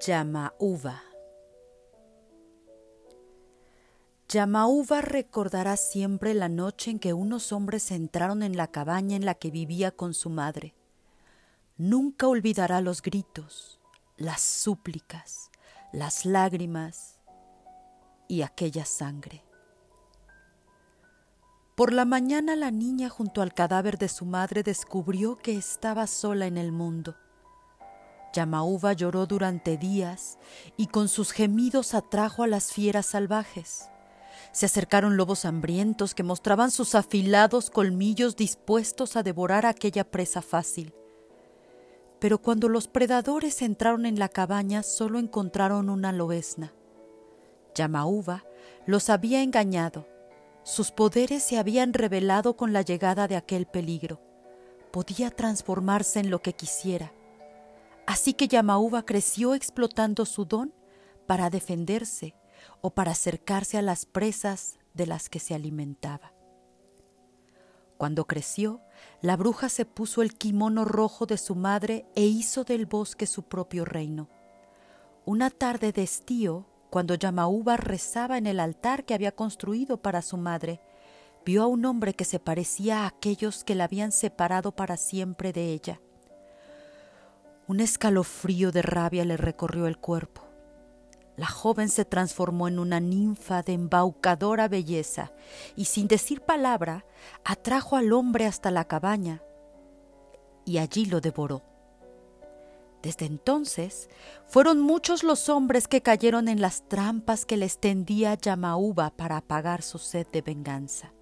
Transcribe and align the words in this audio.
Yamauba. 0.00 1.02
Yamauba 4.30 5.02
recordará 5.02 5.76
siempre 5.76 6.32
la 6.32 6.48
noche 6.48 6.90
en 6.92 6.98
que 6.98 7.12
unos 7.12 7.52
hombres 7.52 7.90
entraron 7.90 8.42
en 8.42 8.56
la 8.56 8.68
cabaña 8.68 9.16
en 9.16 9.26
la 9.26 9.34
que 9.34 9.50
vivía 9.50 9.90
con 9.90 10.14
su 10.14 10.30
madre. 10.30 10.74
Nunca 11.76 12.28
olvidará 12.28 12.80
los 12.80 13.02
gritos, 13.02 13.78
las 14.16 14.40
súplicas, 14.40 15.50
las 15.92 16.24
lágrimas 16.24 17.20
y 18.26 18.40
aquella 18.40 18.86
sangre. 18.86 19.44
Por 21.74 21.92
la 21.92 22.06
mañana 22.06 22.56
la 22.56 22.70
niña 22.70 23.10
junto 23.10 23.42
al 23.42 23.52
cadáver 23.52 23.98
de 23.98 24.08
su 24.08 24.24
madre 24.24 24.62
descubrió 24.62 25.36
que 25.36 25.58
estaba 25.58 26.06
sola 26.06 26.46
en 26.46 26.56
el 26.56 26.72
mundo 26.72 27.16
Yamauba 28.32 28.92
lloró 28.92 29.26
durante 29.26 29.76
días 29.76 30.38
y 30.76 30.86
con 30.86 31.08
sus 31.08 31.32
gemidos 31.32 31.94
atrajo 31.94 32.42
a 32.42 32.46
las 32.46 32.72
fieras 32.72 33.06
salvajes. 33.06 33.90
Se 34.52 34.66
acercaron 34.66 35.16
lobos 35.16 35.44
hambrientos 35.44 36.14
que 36.14 36.22
mostraban 36.22 36.70
sus 36.70 36.94
afilados 36.94 37.70
colmillos 37.70 38.36
dispuestos 38.36 39.16
a 39.16 39.22
devorar 39.22 39.66
aquella 39.66 40.04
presa 40.04 40.42
fácil. 40.42 40.94
Pero 42.20 42.38
cuando 42.38 42.68
los 42.68 42.86
predadores 42.86 43.62
entraron 43.62 44.06
en 44.06 44.18
la 44.18 44.28
cabaña 44.28 44.82
solo 44.82 45.18
encontraron 45.18 45.88
una 45.88 46.12
loesna. 46.12 46.72
Yamauba 47.74 48.44
los 48.86 49.10
había 49.10 49.42
engañado. 49.42 50.06
Sus 50.62 50.90
poderes 50.90 51.42
se 51.42 51.58
habían 51.58 51.94
revelado 51.94 52.56
con 52.56 52.72
la 52.72 52.82
llegada 52.82 53.26
de 53.26 53.36
aquel 53.36 53.66
peligro. 53.66 54.20
Podía 54.92 55.30
transformarse 55.30 56.20
en 56.20 56.30
lo 56.30 56.42
que 56.42 56.52
quisiera 56.52 57.12
Así 58.06 58.34
que 58.34 58.48
Yamauba 58.48 59.04
creció 59.04 59.54
explotando 59.54 60.24
su 60.24 60.44
don 60.44 60.74
para 61.26 61.50
defenderse 61.50 62.34
o 62.80 62.90
para 62.90 63.12
acercarse 63.12 63.78
a 63.78 63.82
las 63.82 64.06
presas 64.06 64.78
de 64.94 65.06
las 65.06 65.28
que 65.28 65.38
se 65.38 65.54
alimentaba. 65.54 66.32
Cuando 67.96 68.26
creció, 68.26 68.80
la 69.20 69.36
bruja 69.36 69.68
se 69.68 69.84
puso 69.84 70.22
el 70.22 70.34
kimono 70.34 70.86
rojo 70.86 71.26
de 71.26 71.36
su 71.36 71.54
madre 71.54 72.06
e 72.14 72.24
hizo 72.24 72.64
del 72.64 72.86
bosque 72.86 73.26
su 73.26 73.42
propio 73.42 73.84
reino. 73.84 74.28
Una 75.26 75.50
tarde 75.50 75.92
de 75.92 76.02
estío, 76.02 76.66
cuando 76.88 77.14
Yamauba 77.14 77.76
rezaba 77.76 78.38
en 78.38 78.46
el 78.46 78.58
altar 78.58 79.04
que 79.04 79.12
había 79.12 79.32
construido 79.32 80.00
para 80.00 80.22
su 80.22 80.38
madre, 80.38 80.80
vio 81.44 81.62
a 81.62 81.66
un 81.66 81.84
hombre 81.84 82.14
que 82.14 82.24
se 82.24 82.38
parecía 82.38 83.04
a 83.04 83.08
aquellos 83.08 83.64
que 83.64 83.74
la 83.74 83.84
habían 83.84 84.12
separado 84.12 84.72
para 84.72 84.96
siempre 84.96 85.52
de 85.52 85.72
ella. 85.72 86.00
Un 87.70 87.78
escalofrío 87.78 88.72
de 88.72 88.82
rabia 88.82 89.24
le 89.24 89.36
recorrió 89.36 89.86
el 89.86 89.96
cuerpo. 89.96 90.42
La 91.36 91.46
joven 91.46 91.88
se 91.88 92.04
transformó 92.04 92.66
en 92.66 92.80
una 92.80 92.98
ninfa 92.98 93.62
de 93.62 93.74
embaucadora 93.74 94.66
belleza 94.66 95.30
y 95.76 95.84
sin 95.84 96.08
decir 96.08 96.40
palabra 96.40 97.04
atrajo 97.44 97.94
al 97.94 98.12
hombre 98.12 98.46
hasta 98.46 98.72
la 98.72 98.86
cabaña 98.86 99.40
y 100.64 100.78
allí 100.78 101.06
lo 101.06 101.20
devoró. 101.20 101.62
Desde 103.04 103.26
entonces 103.26 104.10
fueron 104.48 104.80
muchos 104.80 105.22
los 105.22 105.48
hombres 105.48 105.86
que 105.86 106.02
cayeron 106.02 106.48
en 106.48 106.60
las 106.60 106.88
trampas 106.88 107.46
que 107.46 107.56
les 107.56 107.78
tendía 107.78 108.34
Yamauba 108.34 109.10
para 109.10 109.36
apagar 109.36 109.82
su 109.82 109.98
sed 109.98 110.26
de 110.32 110.42
venganza 110.42 111.12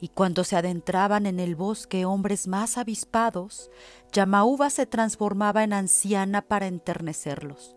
y 0.00 0.08
cuando 0.08 0.44
se 0.44 0.56
adentraban 0.56 1.26
en 1.26 1.40
el 1.40 1.56
bosque 1.56 2.04
hombres 2.04 2.46
más 2.46 2.78
avispados, 2.78 3.70
Yamauba 4.12 4.70
se 4.70 4.86
transformaba 4.86 5.64
en 5.64 5.72
anciana 5.72 6.42
para 6.42 6.66
enternecerlos. 6.66 7.76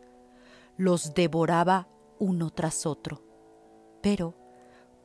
Los 0.77 1.13
devoraba 1.13 1.87
uno 2.19 2.51
tras 2.51 2.85
otro. 2.85 3.23
Pero, 4.01 4.35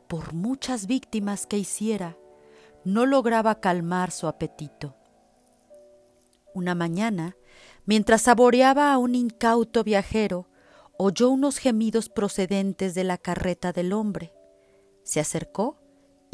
por 0.09 0.35
muchas 0.35 0.87
víctimas 0.87 1.47
que 1.47 1.59
hiciera, 1.59 2.17
no 2.85 3.07
lograba 3.07 3.61
calmar 3.61 4.11
su 4.11 4.27
apetito. 4.27 4.95
Una 6.55 6.75
mañana, 6.75 7.37
mientras 7.85 8.23
saboreaba 8.23 8.93
a 8.93 8.99
un 8.99 9.15
incauto 9.15 9.85
viajero, 9.85 10.49
oyó 10.99 11.31
unos 11.31 11.59
gemidos 11.59 12.09
procedentes 12.09 12.95
de 12.95 13.05
la 13.05 13.19
carreta 13.19 13.73
del 13.73 13.93
hombre. 13.93 14.33
Se 15.03 15.21
acercó 15.21 15.79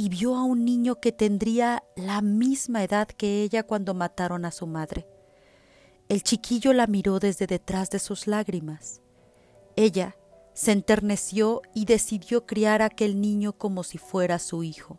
y 0.03 0.09
vio 0.09 0.35
a 0.35 0.43
un 0.43 0.65
niño 0.65 0.99
que 0.99 1.13
tendría 1.13 1.85
la 1.95 2.23
misma 2.23 2.83
edad 2.83 3.07
que 3.07 3.45
ella 3.45 3.63
cuando 3.63 3.95
mataron 3.95 4.45
a 4.45 4.51
su 4.51 4.67
madre. 4.67 5.07
El 6.09 6.25
chiquillo 6.25 6.73
la 6.73 6.89
miró 6.89 7.21
desde 7.21 7.47
detrás 7.47 7.89
de 7.91 8.01
sus 8.01 8.27
lágrimas. 8.27 9.01
Ella 9.77 10.17
se 10.55 10.73
enterneció 10.73 11.63
y 11.73 11.85
decidió 11.85 12.47
criar 12.47 12.83
a 12.83 12.87
aquel 12.87 13.21
niño 13.21 13.53
como 13.53 13.85
si 13.85 13.97
fuera 13.97 14.41
su 14.41 14.65
hijo. 14.65 14.99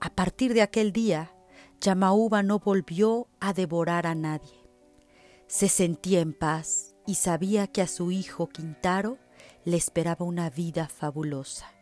A 0.00 0.08
partir 0.08 0.54
de 0.54 0.62
aquel 0.62 0.90
día, 0.90 1.34
Yamauba 1.82 2.42
no 2.42 2.60
volvió 2.60 3.28
a 3.40 3.52
devorar 3.52 4.06
a 4.06 4.14
nadie. 4.14 4.64
Se 5.48 5.68
sentía 5.68 6.20
en 6.20 6.32
paz 6.32 6.94
y 7.06 7.16
sabía 7.16 7.66
que 7.66 7.82
a 7.82 7.86
su 7.86 8.10
hijo 8.10 8.48
Quintaro 8.48 9.18
le 9.66 9.76
esperaba 9.76 10.24
una 10.24 10.48
vida 10.48 10.88
fabulosa. 10.88 11.77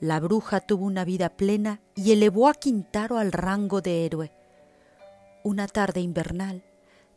La 0.00 0.20
bruja 0.20 0.60
tuvo 0.60 0.84
una 0.86 1.04
vida 1.04 1.36
plena 1.36 1.80
y 1.96 2.12
elevó 2.12 2.48
a 2.48 2.54
Quintaro 2.54 3.18
al 3.18 3.32
rango 3.32 3.80
de 3.80 4.06
héroe. 4.06 4.32
Una 5.42 5.66
tarde 5.66 6.00
invernal, 6.00 6.62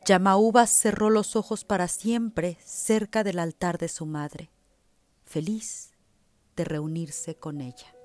Yamauba 0.03 0.65
cerró 0.65 1.11
los 1.11 1.35
ojos 1.35 1.63
para 1.63 1.87
siempre 1.87 2.57
cerca 2.63 3.23
del 3.23 3.37
altar 3.37 3.77
de 3.77 3.87
su 3.87 4.07
madre, 4.07 4.49
feliz 5.25 5.93
de 6.55 6.63
reunirse 6.63 7.35
con 7.35 7.61
ella. 7.61 7.95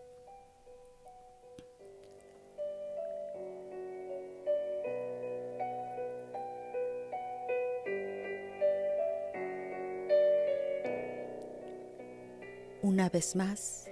Una 12.82 13.08
vez 13.08 13.34
más, 13.34 13.88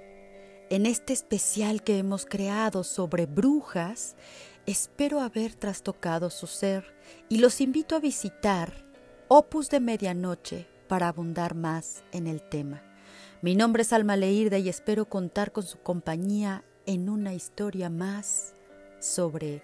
en 0.74 0.86
este 0.86 1.12
especial 1.12 1.84
que 1.84 1.98
hemos 1.98 2.26
creado 2.26 2.82
sobre 2.82 3.26
brujas, 3.26 4.16
espero 4.66 5.20
haber 5.20 5.54
trastocado 5.54 6.30
su 6.30 6.48
ser 6.48 6.96
y 7.28 7.38
los 7.38 7.60
invito 7.60 7.94
a 7.94 8.00
visitar 8.00 8.84
Opus 9.28 9.70
de 9.70 9.78
Medianoche 9.78 10.66
para 10.88 11.06
abundar 11.06 11.54
más 11.54 12.02
en 12.10 12.26
el 12.26 12.42
tema. 12.42 12.82
Mi 13.40 13.54
nombre 13.54 13.82
es 13.82 13.92
Alma 13.92 14.16
Leirda 14.16 14.58
y 14.58 14.68
espero 14.68 15.08
contar 15.08 15.52
con 15.52 15.62
su 15.62 15.78
compañía 15.78 16.64
en 16.86 17.08
una 17.08 17.34
historia 17.34 17.88
más 17.88 18.56
sobre 18.98 19.62